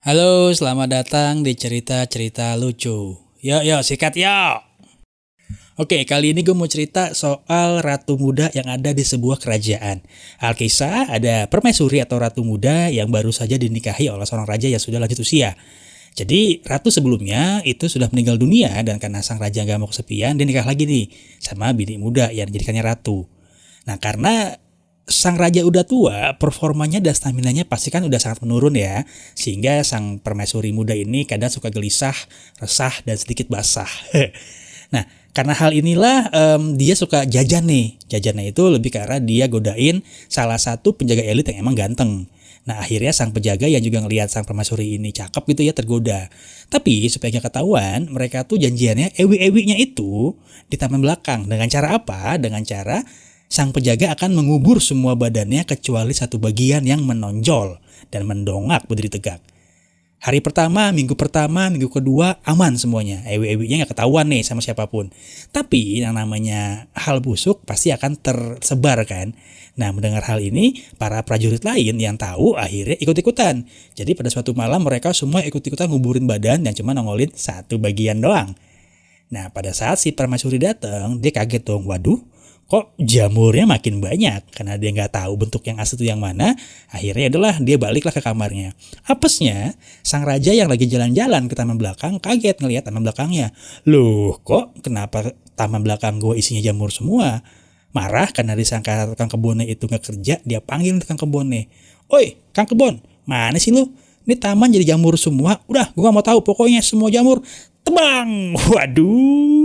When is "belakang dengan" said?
51.00-51.66